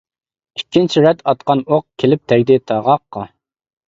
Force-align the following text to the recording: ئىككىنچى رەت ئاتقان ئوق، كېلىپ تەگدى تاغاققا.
ئىككىنچى 0.59 1.03
رەت 1.05 1.19
ئاتقان 1.31 1.61
ئوق، 1.75 1.85
كېلىپ 2.05 2.23
تەگدى 2.33 2.57
تاغاققا. 2.73 3.27